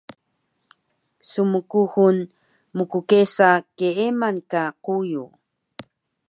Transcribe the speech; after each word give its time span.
Smkuxul 1.29 2.17
mkkesa 2.77 3.49
keeman 3.77 4.37
ka 4.51 4.63
quyu 4.83 5.25